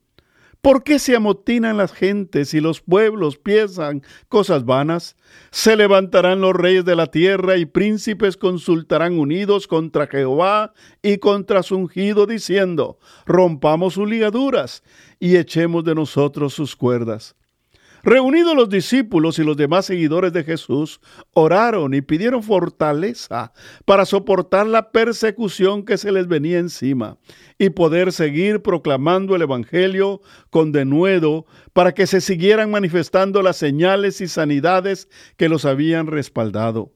¿Por 0.62 0.84
qué 0.84 1.00
se 1.00 1.16
amotinan 1.16 1.78
las 1.78 1.92
gentes 1.92 2.54
y 2.54 2.60
los 2.60 2.82
pueblos 2.82 3.40
piensan 3.40 4.04
cosas 4.30 4.64
vanas? 4.64 5.16
Se 5.50 5.76
levantarán 5.76 6.40
los 6.40 6.54
reyes 6.54 6.86
de 6.86 6.96
la 6.96 7.08
tierra 7.08 7.58
y 7.58 7.66
príncipes 7.66 8.38
consultarán 8.38 9.18
unidos 9.18 9.66
contra 9.66 10.06
Jehová 10.06 10.74
y 11.02 11.18
contra 11.18 11.64
su 11.64 11.78
ungido, 11.78 12.28
diciendo, 12.28 13.00
rompamos 13.26 13.96
sus 13.96 14.08
ligaduras 14.08 14.84
y 15.20 15.38
echemos 15.38 15.84
de 15.84 15.96
nosotros 15.96 16.54
sus 16.54 16.76
cuerdas. 16.76 17.36
Reunidos 18.04 18.56
los 18.56 18.70
discípulos 18.70 19.38
y 19.38 19.44
los 19.44 19.58
demás 19.58 19.86
seguidores 19.86 20.34
de 20.34 20.44
Jesús, 20.44 21.00
oraron 21.34 21.94
y 21.94 22.02
pidieron 22.02 22.42
fortaleza 22.42 23.54
para 23.86 24.06
soportar 24.06 24.66
la 24.68 24.92
persecución 24.92 25.86
que 25.86 25.98
se 25.98 26.12
les 26.12 26.28
venía 26.28 26.60
encima 26.60 27.18
y 27.58 27.70
poder 27.70 28.12
seguir 28.12 28.62
proclamando 28.62 29.36
el 29.36 29.44
Evangelio 29.44 30.22
con 30.50 30.72
denuedo 30.72 31.46
para 31.74 31.94
que 31.94 32.08
se 32.08 32.22
siguieran 32.22 32.72
manifestando 32.72 33.42
las 33.42 33.58
señales 33.58 34.22
y 34.22 34.28
sanidades 34.28 35.08
que 35.38 35.50
los 35.50 35.66
habían 35.66 36.08
respaldado. 36.08 36.92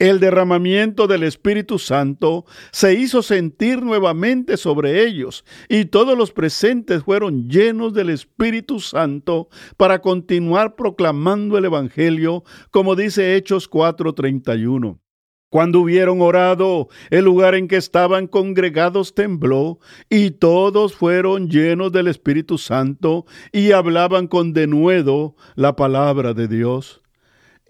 El 0.00 0.18
derramamiento 0.18 1.06
del 1.06 1.24
Espíritu 1.24 1.78
Santo 1.78 2.46
se 2.72 2.94
hizo 2.94 3.20
sentir 3.20 3.82
nuevamente 3.82 4.56
sobre 4.56 5.04
ellos 5.04 5.44
y 5.68 5.84
todos 5.84 6.16
los 6.16 6.32
presentes 6.32 7.02
fueron 7.02 7.50
llenos 7.50 7.92
del 7.92 8.08
Espíritu 8.08 8.80
Santo 8.80 9.50
para 9.76 10.00
continuar 10.00 10.74
proclamando 10.74 11.58
el 11.58 11.66
Evangelio, 11.66 12.44
como 12.70 12.96
dice 12.96 13.36
Hechos 13.36 13.68
4:31. 13.68 14.98
Cuando 15.50 15.80
hubieron 15.80 16.22
orado, 16.22 16.88
el 17.10 17.26
lugar 17.26 17.54
en 17.54 17.68
que 17.68 17.76
estaban 17.76 18.26
congregados 18.26 19.14
tembló, 19.14 19.80
y 20.08 20.30
todos 20.30 20.94
fueron 20.94 21.50
llenos 21.50 21.92
del 21.92 22.08
Espíritu 22.08 22.56
Santo 22.56 23.26
y 23.52 23.72
hablaban 23.72 24.28
con 24.28 24.54
denuedo 24.54 25.36
la 25.56 25.76
palabra 25.76 26.32
de 26.32 26.48
Dios. 26.48 27.02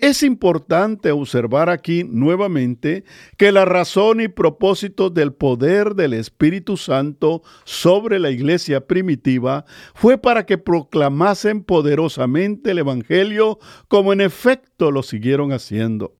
Es 0.00 0.22
importante 0.22 1.12
observar 1.12 1.68
aquí 1.68 2.04
nuevamente 2.04 3.04
que 3.36 3.52
la 3.52 3.66
razón 3.66 4.22
y 4.22 4.28
propósito 4.28 5.10
del 5.10 5.34
poder 5.34 5.94
del 5.94 6.14
Espíritu 6.14 6.78
Santo 6.78 7.42
sobre 7.64 8.18
la 8.18 8.30
iglesia 8.30 8.86
primitiva 8.86 9.66
fue 9.94 10.16
para 10.16 10.46
que 10.46 10.56
proclamasen 10.56 11.62
poderosamente 11.62 12.70
el 12.70 12.78
Evangelio 12.78 13.58
como 13.88 14.14
en 14.14 14.22
efecto 14.22 14.90
lo 14.90 15.02
siguieron 15.02 15.52
haciendo. 15.52 16.16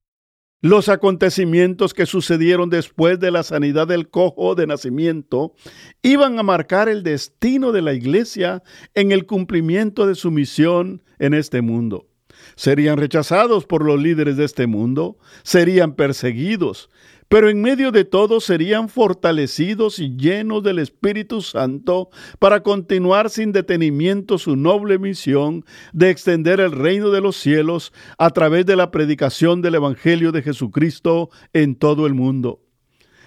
Los 0.60 0.90
acontecimientos 0.90 1.94
que 1.94 2.04
sucedieron 2.04 2.68
después 2.68 3.18
de 3.18 3.30
la 3.30 3.42
sanidad 3.42 3.88
del 3.88 4.10
cojo 4.10 4.54
de 4.56 4.66
nacimiento 4.66 5.54
iban 6.02 6.38
a 6.38 6.42
marcar 6.42 6.90
el 6.90 7.02
destino 7.02 7.72
de 7.72 7.80
la 7.80 7.94
iglesia 7.94 8.62
en 8.92 9.10
el 9.10 9.24
cumplimiento 9.24 10.06
de 10.06 10.16
su 10.16 10.30
misión 10.30 11.02
en 11.18 11.32
este 11.32 11.62
mundo 11.62 12.09
serían 12.56 12.98
rechazados 12.98 13.66
por 13.66 13.84
los 13.84 14.00
líderes 14.00 14.36
de 14.36 14.44
este 14.44 14.66
mundo, 14.66 15.18
serían 15.42 15.94
perseguidos, 15.94 16.90
pero 17.30 17.48
en 17.48 17.62
medio 17.62 17.92
de 17.92 18.04
todo 18.04 18.40
serían 18.40 18.88
fortalecidos 18.88 20.00
y 20.00 20.16
llenos 20.16 20.64
del 20.64 20.80
Espíritu 20.80 21.42
Santo 21.42 22.10
para 22.40 22.64
continuar 22.64 23.30
sin 23.30 23.52
detenimiento 23.52 24.36
su 24.36 24.56
noble 24.56 24.98
misión 24.98 25.64
de 25.92 26.10
extender 26.10 26.58
el 26.58 26.72
reino 26.72 27.10
de 27.10 27.20
los 27.20 27.36
cielos 27.36 27.92
a 28.18 28.30
través 28.30 28.66
de 28.66 28.74
la 28.74 28.90
predicación 28.90 29.62
del 29.62 29.76
Evangelio 29.76 30.32
de 30.32 30.42
Jesucristo 30.42 31.30
en 31.52 31.76
todo 31.76 32.08
el 32.08 32.14
mundo. 32.14 32.62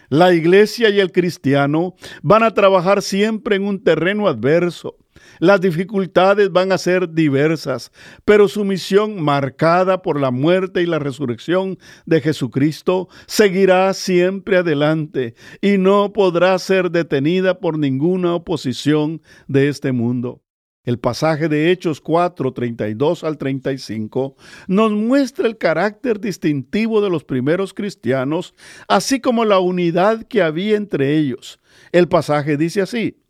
La 0.10 0.34
iglesia 0.34 0.90
y 0.90 1.00
el 1.00 1.14
cristiano 1.14 1.96
van 2.22 2.44
a 2.44 2.52
trabajar 2.52 3.02
siempre 3.02 3.56
en 3.56 3.64
un 3.64 3.82
terreno 3.82 4.28
adverso, 4.28 4.98
las 5.40 5.62
dificultades 5.62 6.52
van 6.52 6.72
a 6.72 6.78
ser 6.78 7.14
diversas, 7.14 7.92
pero 8.26 8.48
su 8.48 8.64
misión 8.66 9.22
marcada 9.22 10.02
por 10.02 10.20
la 10.20 10.32
muerte 10.32 10.82
y 10.82 10.86
la 10.86 11.00
resurrección 11.00 11.78
de 12.06 12.22
Jesucristo 12.22 13.08
seguirá 13.28 13.94
siempre 13.94 14.58
adelante 14.58 15.36
y 15.62 15.78
no 15.78 16.14
podrá 16.14 16.58
ser 16.60 16.92
detenida 16.92 17.60
por 17.60 17.78
ninguna 17.78 18.36
oposición 18.36 19.22
de 19.48 19.70
este 19.70 19.92
mundo. 19.92 20.44
El 20.86 21.00
pasaje 21.00 21.48
de 21.48 21.72
Hechos 21.72 22.02
4, 22.02 22.52
32 22.52 23.24
al 23.24 23.38
35 23.38 24.36
nos 24.68 24.92
muestra 24.92 25.48
el 25.48 25.58
carácter 25.58 26.20
distintivo 26.20 27.00
de 27.00 27.10
los 27.10 27.24
primeros 27.24 27.74
cristianos, 27.74 28.54
así 28.90 29.22
como 29.22 29.46
la 29.46 29.60
unidad 29.60 30.24
que 30.24 30.42
había 30.42 30.76
entre 30.76 31.18
ellos. 31.18 31.62
El 31.94 32.10
pasaje 32.10 32.58
dice 32.58 32.82
así, 32.82 33.23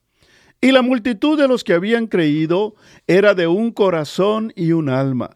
y 0.63 0.71
la 0.71 0.81
multitud 0.81 1.37
de 1.37 1.49
los 1.49 1.65
que 1.65 1.73
habían 1.73 2.07
creído 2.07 2.75
era 3.05 3.33
de 3.33 3.47
un 3.47 3.73
corazón 3.73 4.53
y 4.55 4.71
un 4.71 4.87
alma, 4.87 5.35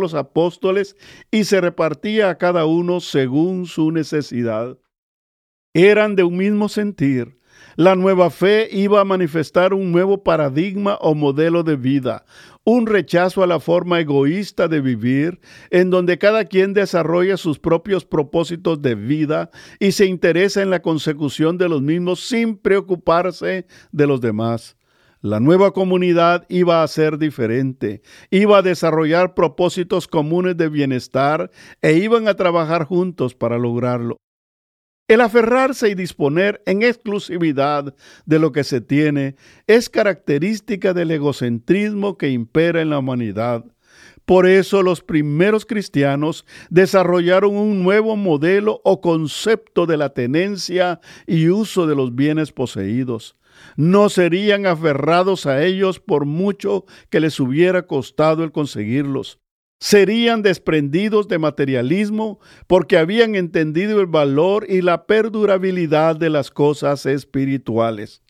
los 0.00 0.14
apóstoles 0.14 0.96
y 1.30 1.44
se 1.44 1.60
repartía 1.60 2.30
a 2.30 2.38
cada 2.38 2.64
uno 2.64 3.00
según 3.00 3.66
su 3.66 3.92
necesidad. 3.92 4.78
Eran 5.74 6.16
de 6.16 6.24
un 6.24 6.36
mismo 6.36 6.68
sentir. 6.68 7.38
La 7.76 7.94
nueva 7.94 8.30
fe 8.30 8.68
iba 8.72 9.00
a 9.00 9.04
manifestar 9.04 9.72
un 9.72 9.92
nuevo 9.92 10.24
paradigma 10.24 10.96
o 11.00 11.14
modelo 11.14 11.62
de 11.62 11.76
vida, 11.76 12.24
un 12.64 12.86
rechazo 12.86 13.42
a 13.42 13.46
la 13.46 13.60
forma 13.60 14.00
egoísta 14.00 14.66
de 14.68 14.80
vivir, 14.80 15.40
en 15.70 15.90
donde 15.90 16.18
cada 16.18 16.44
quien 16.44 16.74
desarrolla 16.74 17.36
sus 17.36 17.58
propios 17.58 18.04
propósitos 18.04 18.82
de 18.82 18.94
vida 18.96 19.50
y 19.78 19.92
se 19.92 20.06
interesa 20.06 20.62
en 20.62 20.70
la 20.70 20.82
consecución 20.82 21.58
de 21.58 21.68
los 21.68 21.80
mismos 21.80 22.20
sin 22.20 22.56
preocuparse 22.56 23.66
de 23.92 24.06
los 24.06 24.20
demás. 24.20 24.76
La 25.22 25.38
nueva 25.38 25.72
comunidad 25.72 26.46
iba 26.48 26.82
a 26.82 26.88
ser 26.88 27.18
diferente, 27.18 28.00
iba 28.30 28.56
a 28.56 28.62
desarrollar 28.62 29.34
propósitos 29.34 30.08
comunes 30.08 30.56
de 30.56 30.70
bienestar 30.70 31.50
e 31.82 31.92
iban 31.98 32.26
a 32.26 32.36
trabajar 32.36 32.84
juntos 32.84 33.34
para 33.34 33.58
lograrlo. 33.58 34.16
El 35.08 35.20
aferrarse 35.20 35.90
y 35.90 35.94
disponer 35.94 36.62
en 36.64 36.82
exclusividad 36.82 37.94
de 38.24 38.38
lo 38.38 38.52
que 38.52 38.64
se 38.64 38.80
tiene 38.80 39.36
es 39.66 39.90
característica 39.90 40.94
del 40.94 41.10
egocentrismo 41.10 42.16
que 42.16 42.30
impera 42.30 42.80
en 42.80 42.88
la 42.88 43.00
humanidad. 43.00 43.66
Por 44.24 44.46
eso 44.46 44.82
los 44.82 45.02
primeros 45.02 45.66
cristianos 45.66 46.46
desarrollaron 46.70 47.56
un 47.56 47.82
nuevo 47.82 48.16
modelo 48.16 48.80
o 48.84 49.02
concepto 49.02 49.84
de 49.84 49.98
la 49.98 50.14
tenencia 50.14 51.00
y 51.26 51.48
uso 51.48 51.86
de 51.86 51.94
los 51.94 52.14
bienes 52.14 52.52
poseídos. 52.52 53.36
No 53.76 54.08
serían 54.08 54.66
aferrados 54.66 55.46
a 55.46 55.62
ellos 55.64 56.00
por 56.00 56.24
mucho 56.24 56.84
que 57.08 57.20
les 57.20 57.40
hubiera 57.40 57.86
costado 57.86 58.44
el 58.44 58.52
conseguirlos 58.52 59.40
serían 59.80 60.42
desprendidos 60.42 61.26
de 61.26 61.38
materialismo 61.38 62.38
porque 62.66 62.98
habían 62.98 63.34
entendido 63.34 64.00
el 64.00 64.06
valor 64.06 64.66
y 64.68 64.82
la 64.82 65.06
perdurabilidad 65.06 66.16
de 66.16 66.30
las 66.30 66.50
cosas 66.50 67.06
espirituales. 67.06 68.22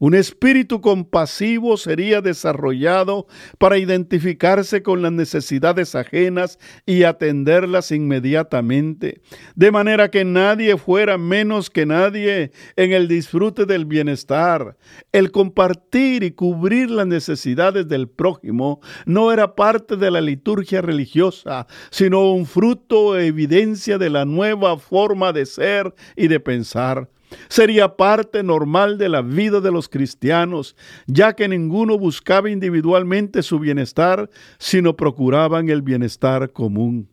Un 0.00 0.14
espíritu 0.14 0.80
compasivo 0.80 1.76
sería 1.76 2.20
desarrollado 2.20 3.26
para 3.58 3.78
identificarse 3.78 4.82
con 4.82 5.02
las 5.02 5.10
necesidades 5.10 5.96
ajenas 5.96 6.60
y 6.86 7.02
atenderlas 7.02 7.90
inmediatamente, 7.90 9.20
de 9.56 9.72
manera 9.72 10.08
que 10.10 10.24
nadie 10.24 10.76
fuera 10.76 11.18
menos 11.18 11.68
que 11.68 11.84
nadie 11.84 12.52
en 12.76 12.92
el 12.92 13.08
disfrute 13.08 13.66
del 13.66 13.86
bienestar. 13.86 14.76
El 15.10 15.32
compartir 15.32 16.22
y 16.22 16.30
cubrir 16.30 16.90
las 16.90 17.06
necesidades 17.06 17.88
del 17.88 18.08
prójimo 18.08 18.80
no 19.04 19.32
era 19.32 19.56
parte 19.56 19.96
de 19.96 20.12
la 20.12 20.20
liturgia 20.20 20.80
religiosa, 20.80 21.66
sino 21.90 22.32
un 22.32 22.46
fruto 22.46 23.00
o 23.00 23.16
evidencia 23.16 23.98
de 23.98 24.10
la 24.10 24.24
nueva 24.24 24.78
forma 24.78 25.32
de 25.32 25.44
ser 25.44 25.92
y 26.14 26.28
de 26.28 26.38
pensar. 26.38 27.08
Sería 27.48 27.96
parte 27.96 28.42
normal 28.42 28.98
de 28.98 29.08
la 29.08 29.22
vida 29.22 29.60
de 29.60 29.70
los 29.70 29.88
cristianos, 29.88 30.76
ya 31.06 31.34
que 31.34 31.48
ninguno 31.48 31.98
buscaba 31.98 32.50
individualmente 32.50 33.42
su 33.42 33.58
bienestar, 33.58 34.30
sino 34.58 34.96
procuraban 34.96 35.68
el 35.68 35.82
bienestar 35.82 36.52
común. 36.52 37.08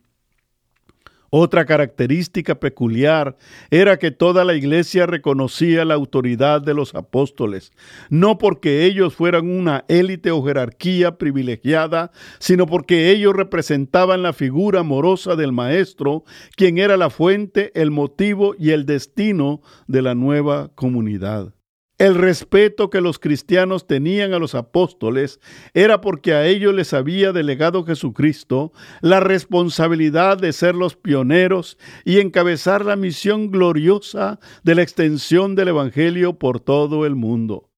Otra 1.38 1.66
característica 1.66 2.54
peculiar 2.54 3.36
era 3.70 3.98
que 3.98 4.10
toda 4.10 4.42
la 4.42 4.54
iglesia 4.54 5.04
reconocía 5.04 5.84
la 5.84 5.92
autoridad 5.92 6.62
de 6.62 6.72
los 6.72 6.94
apóstoles, 6.94 7.72
no 8.08 8.38
porque 8.38 8.86
ellos 8.86 9.14
fueran 9.14 9.50
una 9.50 9.84
élite 9.88 10.30
o 10.30 10.42
jerarquía 10.42 11.18
privilegiada, 11.18 12.10
sino 12.38 12.64
porque 12.64 13.10
ellos 13.10 13.34
representaban 13.36 14.22
la 14.22 14.32
figura 14.32 14.80
amorosa 14.80 15.36
del 15.36 15.52
Maestro, 15.52 16.24
quien 16.56 16.78
era 16.78 16.96
la 16.96 17.10
fuente, 17.10 17.70
el 17.74 17.90
motivo 17.90 18.54
y 18.58 18.70
el 18.70 18.86
destino 18.86 19.60
de 19.88 20.00
la 20.00 20.14
nueva 20.14 20.70
comunidad. 20.74 21.55
El 21.98 22.14
respeto 22.14 22.90
que 22.90 23.00
los 23.00 23.18
cristianos 23.18 23.86
tenían 23.86 24.34
a 24.34 24.38
los 24.38 24.54
apóstoles 24.54 25.40
era 25.72 26.02
porque 26.02 26.34
a 26.34 26.46
ellos 26.46 26.74
les 26.74 26.92
había 26.92 27.32
delegado 27.32 27.84
Jesucristo 27.84 28.72
la 29.00 29.20
responsabilidad 29.20 30.36
de 30.36 30.52
ser 30.52 30.74
los 30.74 30.94
pioneros 30.94 31.78
y 32.04 32.20
encabezar 32.20 32.84
la 32.84 32.96
misión 32.96 33.50
gloriosa 33.50 34.38
de 34.62 34.74
la 34.74 34.82
extensión 34.82 35.54
del 35.54 35.68
Evangelio 35.68 36.38
por 36.38 36.60
todo 36.60 37.06
el 37.06 37.14
mundo. 37.14 37.70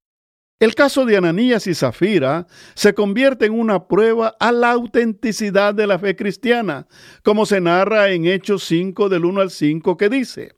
El 0.58 0.74
caso 0.74 1.04
de 1.04 1.16
Ananías 1.16 1.68
y 1.68 1.74
Zafira 1.76 2.48
se 2.74 2.92
convierte 2.94 3.46
en 3.46 3.52
una 3.52 3.86
prueba 3.86 4.34
a 4.40 4.50
la 4.50 4.72
autenticidad 4.72 5.72
de 5.72 5.86
la 5.86 6.00
fe 6.00 6.16
cristiana, 6.16 6.88
como 7.22 7.46
se 7.46 7.60
narra 7.60 8.10
en 8.10 8.26
Hechos 8.26 8.64
5 8.64 9.08
del 9.08 9.24
1 9.24 9.42
al 9.42 9.50
5 9.52 9.96
que 9.96 10.08
dice, 10.08 10.57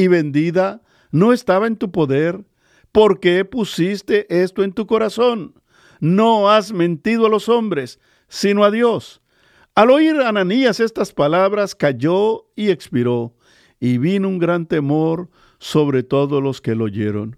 y 0.00 0.08
vendida 0.08 0.80
no 1.10 1.34
estaba 1.34 1.66
en 1.66 1.76
tu 1.76 1.90
poder? 1.92 2.42
¿Por 2.90 3.20
qué 3.20 3.44
pusiste 3.44 4.42
esto 4.42 4.64
en 4.64 4.72
tu 4.72 4.86
corazón? 4.86 5.60
No 6.00 6.50
has 6.50 6.72
mentido 6.72 7.26
a 7.26 7.28
los 7.28 7.50
hombres, 7.50 8.00
sino 8.26 8.64
a 8.64 8.70
Dios. 8.70 9.20
Al 9.74 9.90
oír 9.90 10.16
Ananías 10.22 10.80
estas 10.80 11.12
palabras, 11.12 11.74
cayó 11.74 12.46
y 12.56 12.70
expiró, 12.70 13.36
y 13.78 13.98
vino 13.98 14.26
un 14.26 14.38
gran 14.38 14.64
temor 14.64 15.28
sobre 15.58 16.02
todos 16.02 16.42
los 16.42 16.62
que 16.62 16.74
lo 16.74 16.84
oyeron. 16.84 17.36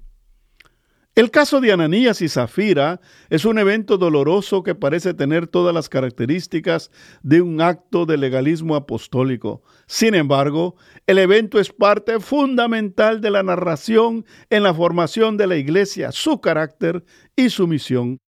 El 1.15 1.31
caso 1.31 1.61
de 1.61 1.71
Ananías 1.73 2.23
y 2.23 2.29
Zafira 2.31 2.99
es 3.29 3.45
un 3.45 3.59
evento 3.59 3.99
doloroso 3.99 4.63
que 4.63 4.75
parece 4.75 5.13
tener 5.13 5.47
todas 5.47 5.75
las 5.75 5.91
características 5.91 6.91
de 7.23 7.43
un 7.43 7.61
acto 7.61 8.07
de 8.07 8.17
legalismo 8.17 8.77
apostólico. 8.77 9.63
Sin 9.87 10.15
embargo, 10.15 10.75
el 11.07 11.19
evento 11.19 11.61
es 11.61 11.71
parte 11.71 12.19
fundamental 12.19 13.21
de 13.21 13.31
la 13.31 13.43
narración 13.43 14.25
en 14.49 14.63
la 14.63 14.73
formación 14.73 15.37
de 15.37 15.49
la 15.49 15.57
iglesia, 15.57 16.13
su 16.13 16.41
carácter 16.41 17.05
y 17.37 17.51
su 17.51 17.67
misión. 17.67 18.19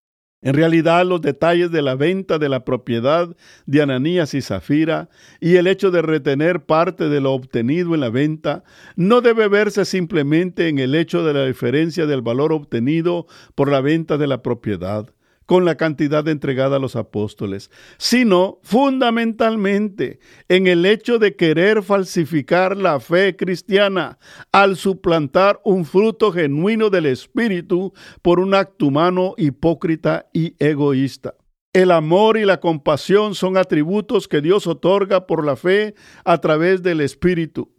En 0.44 0.52
realidad, 0.52 1.06
los 1.06 1.22
detalles 1.22 1.70
de 1.70 1.80
la 1.80 1.94
venta 1.94 2.38
de 2.38 2.50
la 2.50 2.66
propiedad 2.66 3.34
de 3.64 3.80
Ananías 3.80 4.34
y 4.34 4.42
Zafira 4.42 5.08
y 5.40 5.56
el 5.56 5.66
hecho 5.66 5.90
de 5.90 6.02
retener 6.02 6.66
parte 6.66 7.08
de 7.08 7.22
lo 7.22 7.32
obtenido 7.32 7.94
en 7.94 8.00
la 8.00 8.10
venta 8.10 8.62
no 8.94 9.22
debe 9.22 9.48
verse 9.48 9.86
simplemente 9.86 10.68
en 10.68 10.78
el 10.78 10.94
hecho 10.94 11.24
de 11.24 11.32
la 11.32 11.46
diferencia 11.46 12.04
del 12.04 12.20
valor 12.20 12.52
obtenido 12.52 13.26
por 13.54 13.70
la 13.70 13.80
venta 13.80 14.18
de 14.18 14.26
la 14.26 14.42
propiedad 14.42 15.08
con 15.46 15.64
la 15.64 15.76
cantidad 15.76 16.26
entregada 16.28 16.76
a 16.76 16.78
los 16.78 16.96
apóstoles, 16.96 17.70
sino 17.98 18.58
fundamentalmente 18.62 20.18
en 20.48 20.66
el 20.66 20.86
hecho 20.86 21.18
de 21.18 21.36
querer 21.36 21.82
falsificar 21.82 22.76
la 22.76 23.00
fe 23.00 23.36
cristiana 23.36 24.18
al 24.52 24.76
suplantar 24.76 25.60
un 25.64 25.84
fruto 25.84 26.32
genuino 26.32 26.90
del 26.90 27.06
Espíritu 27.06 27.92
por 28.22 28.40
un 28.40 28.54
acto 28.54 28.86
humano 28.86 29.34
hipócrita 29.36 30.26
y 30.32 30.54
egoísta. 30.58 31.34
El 31.72 31.90
amor 31.90 32.36
y 32.36 32.44
la 32.44 32.60
compasión 32.60 33.34
son 33.34 33.56
atributos 33.56 34.28
que 34.28 34.40
Dios 34.40 34.66
otorga 34.68 35.26
por 35.26 35.44
la 35.44 35.56
fe 35.56 35.94
a 36.24 36.38
través 36.38 36.82
del 36.84 37.00
Espíritu 37.00 37.74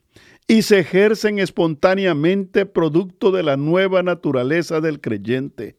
y 0.48 0.62
se 0.62 0.80
ejercen 0.80 1.40
espontáneamente 1.40 2.66
producto 2.66 3.32
de 3.32 3.44
la 3.44 3.58
nueva 3.58 4.04
naturaleza 4.04 4.82
del 4.82 5.02
creyente. 5.02 5.78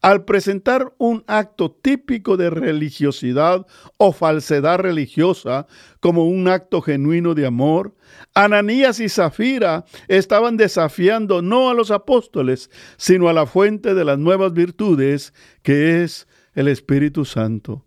Al 0.00 0.24
presentar 0.24 0.94
un 0.98 1.24
acto 1.26 1.72
típico 1.72 2.36
de 2.36 2.50
religiosidad 2.50 3.66
o 3.96 4.12
falsedad 4.12 4.78
religiosa 4.78 5.66
como 5.98 6.24
un 6.24 6.46
acto 6.46 6.80
genuino 6.80 7.34
de 7.34 7.46
amor, 7.46 7.96
Ananías 8.34 9.00
y 9.00 9.08
Zafira 9.08 9.84
estaban 10.06 10.56
desafiando 10.56 11.42
no 11.42 11.68
a 11.68 11.74
los 11.74 11.90
apóstoles, 11.90 12.70
sino 12.96 13.28
a 13.28 13.32
la 13.32 13.46
fuente 13.46 13.94
de 13.94 14.04
las 14.04 14.18
nuevas 14.18 14.52
virtudes, 14.52 15.34
que 15.62 16.04
es 16.04 16.28
el 16.54 16.68
Espíritu 16.68 17.24
Santo. 17.24 17.84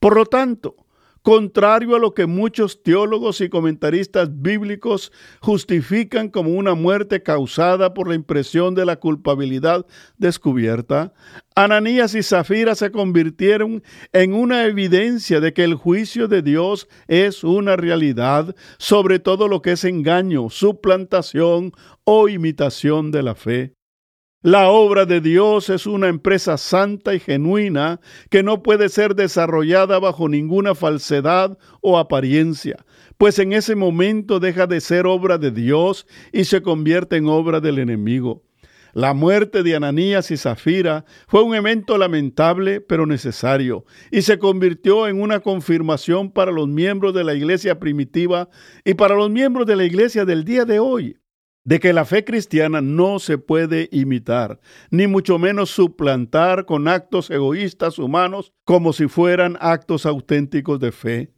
Por 0.00 0.16
lo 0.16 0.24
tanto, 0.24 0.76
contrario 1.24 1.96
a 1.96 1.98
lo 1.98 2.12
que 2.12 2.26
muchos 2.26 2.82
teólogos 2.82 3.40
y 3.40 3.48
comentaristas 3.48 4.28
bíblicos 4.42 5.10
justifican 5.40 6.28
como 6.28 6.50
una 6.50 6.74
muerte 6.74 7.22
causada 7.22 7.94
por 7.94 8.08
la 8.08 8.14
impresión 8.14 8.74
de 8.74 8.84
la 8.84 8.96
culpabilidad 8.96 9.86
descubierta, 10.18 11.14
Ananías 11.56 12.14
y 12.14 12.22
Zafira 12.22 12.74
se 12.74 12.90
convirtieron 12.90 13.82
en 14.12 14.34
una 14.34 14.66
evidencia 14.66 15.40
de 15.40 15.54
que 15.54 15.64
el 15.64 15.76
juicio 15.76 16.28
de 16.28 16.42
Dios 16.42 16.88
es 17.08 17.42
una 17.42 17.76
realidad 17.76 18.54
sobre 18.76 19.18
todo 19.18 19.48
lo 19.48 19.62
que 19.62 19.72
es 19.72 19.84
engaño, 19.84 20.50
suplantación 20.50 21.72
o 22.04 22.28
imitación 22.28 23.10
de 23.10 23.22
la 23.22 23.34
fe. 23.34 23.72
La 24.46 24.68
obra 24.68 25.06
de 25.06 25.22
Dios 25.22 25.70
es 25.70 25.86
una 25.86 26.08
empresa 26.08 26.58
santa 26.58 27.14
y 27.14 27.18
genuina 27.18 27.98
que 28.28 28.42
no 28.42 28.62
puede 28.62 28.90
ser 28.90 29.14
desarrollada 29.14 29.98
bajo 29.98 30.28
ninguna 30.28 30.74
falsedad 30.74 31.56
o 31.80 31.96
apariencia, 31.96 32.84
pues 33.16 33.38
en 33.38 33.54
ese 33.54 33.74
momento 33.74 34.40
deja 34.40 34.66
de 34.66 34.82
ser 34.82 35.06
obra 35.06 35.38
de 35.38 35.50
Dios 35.50 36.06
y 36.30 36.44
se 36.44 36.60
convierte 36.60 37.16
en 37.16 37.26
obra 37.26 37.60
del 37.60 37.78
enemigo. 37.78 38.42
La 38.92 39.14
muerte 39.14 39.62
de 39.62 39.76
Ananías 39.76 40.30
y 40.30 40.36
Zafira 40.36 41.06
fue 41.26 41.42
un 41.42 41.54
evento 41.54 41.96
lamentable 41.96 42.82
pero 42.82 43.06
necesario 43.06 43.86
y 44.10 44.20
se 44.20 44.38
convirtió 44.38 45.08
en 45.08 45.22
una 45.22 45.40
confirmación 45.40 46.30
para 46.30 46.52
los 46.52 46.68
miembros 46.68 47.14
de 47.14 47.24
la 47.24 47.32
iglesia 47.32 47.80
primitiva 47.80 48.50
y 48.84 48.92
para 48.92 49.14
los 49.14 49.30
miembros 49.30 49.66
de 49.66 49.76
la 49.76 49.86
iglesia 49.86 50.26
del 50.26 50.44
día 50.44 50.66
de 50.66 50.80
hoy 50.80 51.16
de 51.64 51.80
que 51.80 51.92
la 51.92 52.04
fe 52.04 52.24
cristiana 52.24 52.82
no 52.82 53.18
se 53.18 53.38
puede 53.38 53.88
imitar, 53.90 54.60
ni 54.90 55.06
mucho 55.06 55.38
menos 55.38 55.70
suplantar 55.70 56.66
con 56.66 56.88
actos 56.88 57.30
egoístas 57.30 57.98
humanos 57.98 58.52
como 58.64 58.92
si 58.92 59.08
fueran 59.08 59.56
actos 59.60 60.04
auténticos 60.04 60.78
de 60.78 60.92
fe. 60.92 61.30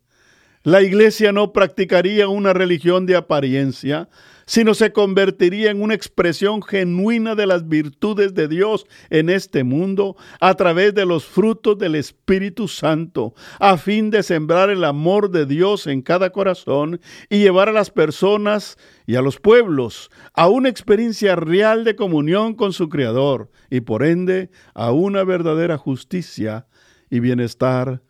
La 0.65 0.83
iglesia 0.83 1.31
no 1.31 1.53
practicaría 1.53 2.27
una 2.27 2.53
religión 2.53 3.07
de 3.07 3.15
apariencia, 3.15 4.09
sino 4.47 4.75
se 4.75 4.93
convertiría 4.93 5.71
en 5.71 5.83
una 5.83 5.95
expresión 5.95 6.63
genuina 6.63 7.35
de 7.35 7.47
las 7.47 7.69
virtudes 7.69 8.33
de 8.35 8.47
Dios 8.47 8.87
en 9.11 9.29
este 9.29 9.65
mundo 9.65 10.17
a 10.41 10.55
través 10.55 10.95
de 10.95 11.05
los 11.05 11.25
frutos 11.25 11.77
del 11.79 11.97
Espíritu 11.97 12.69
Santo, 12.69 13.35
a 13.59 13.77
fin 13.77 14.11
de 14.11 14.23
sembrar 14.23 14.71
el 14.71 14.85
amor 14.85 15.31
de 15.31 15.47
Dios 15.47 15.89
en 15.89 16.01
cada 16.01 16.31
corazón 16.31 17.01
y 17.29 17.41
llevar 17.41 17.69
a 17.69 17.73
las 17.73 17.91
personas 17.91 18.79
y 19.05 19.17
a 19.17 19.23
los 19.23 19.41
pueblos 19.41 20.11
a 20.33 20.49
una 20.49 20.69
experiencia 20.69 21.35
real 21.35 21.85
de 21.85 21.97
comunión 21.97 22.55
con 22.55 22.73
su 22.73 22.89
Creador 22.89 23.51
y 23.69 23.81
por 23.81 24.05
ende 24.05 24.51
a 24.75 24.93
una 24.93 25.25
verdadera 25.25 25.77
justicia 25.77 26.69
y 27.11 27.19
bienestar 27.19 28.03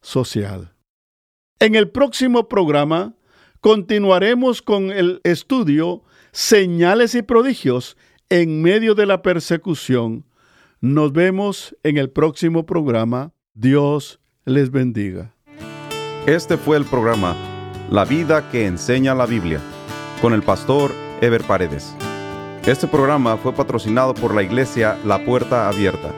social. 0.00 0.72
En 1.58 1.74
el 1.74 1.90
próximo 1.90 2.48
programa 2.48 3.14
continuaremos 3.66 4.62
con 4.62 4.92
el 4.92 5.20
estudio 5.24 6.04
Señales 6.30 7.16
y 7.16 7.22
prodigios 7.22 7.96
en 8.28 8.62
medio 8.62 8.94
de 8.94 9.06
la 9.06 9.22
persecución. 9.22 10.24
Nos 10.80 11.12
vemos 11.12 11.74
en 11.82 11.98
el 11.98 12.08
próximo 12.08 12.64
programa. 12.64 13.32
Dios 13.54 14.20
les 14.44 14.70
bendiga. 14.70 15.34
Este 16.26 16.56
fue 16.56 16.76
el 16.76 16.84
programa 16.84 17.34
La 17.90 18.04
vida 18.04 18.48
que 18.52 18.66
enseña 18.66 19.16
la 19.16 19.26
Biblia 19.26 19.60
con 20.22 20.32
el 20.32 20.44
pastor 20.44 20.92
Ever 21.20 21.42
Paredes. 21.42 21.92
Este 22.66 22.86
programa 22.86 23.36
fue 23.36 23.52
patrocinado 23.52 24.14
por 24.14 24.32
la 24.32 24.44
iglesia 24.44 24.96
La 25.04 25.24
Puerta 25.24 25.68
Abierta, 25.68 26.14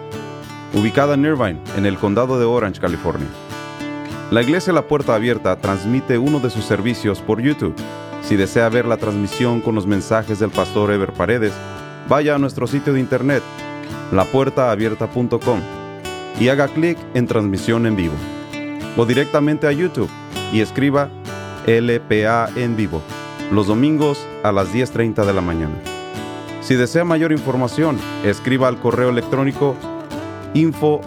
ubicada 0.74 1.14
en 1.14 1.24
Irvine, 1.24 1.60
en 1.78 1.86
el 1.86 1.96
condado 1.96 2.38
de 2.38 2.44
Orange, 2.44 2.78
California. 2.78 3.47
La 4.30 4.42
Iglesia 4.42 4.74
La 4.74 4.82
Puerta 4.82 5.14
Abierta 5.14 5.56
transmite 5.56 6.18
uno 6.18 6.38
de 6.38 6.50
sus 6.50 6.66
servicios 6.66 7.20
por 7.20 7.40
YouTube. 7.40 7.74
Si 8.20 8.36
desea 8.36 8.68
ver 8.68 8.84
la 8.84 8.98
transmisión 8.98 9.62
con 9.62 9.74
los 9.74 9.86
mensajes 9.86 10.38
del 10.38 10.50
pastor 10.50 10.92
Ever 10.92 11.14
Paredes, 11.14 11.54
vaya 12.10 12.34
a 12.34 12.38
nuestro 12.38 12.66
sitio 12.66 12.92
de 12.92 13.00
internet, 13.00 13.42
lapuertaabierta.com, 14.12 15.60
y 16.38 16.48
haga 16.50 16.68
clic 16.68 16.98
en 17.14 17.26
transmisión 17.26 17.86
en 17.86 17.96
vivo. 17.96 18.12
O 18.98 19.06
directamente 19.06 19.66
a 19.66 19.72
YouTube 19.72 20.10
y 20.52 20.60
escriba 20.60 21.08
LPA 21.66 22.50
en 22.54 22.76
vivo, 22.76 23.00
los 23.50 23.66
domingos 23.66 24.26
a 24.42 24.52
las 24.52 24.74
10.30 24.74 25.24
de 25.24 25.32
la 25.32 25.40
mañana. 25.40 25.74
Si 26.60 26.74
desea 26.74 27.02
mayor 27.02 27.32
información, 27.32 27.98
escriba 28.24 28.68
al 28.68 28.78
correo 28.78 29.08
electrónico 29.08 29.74
info 30.52 31.00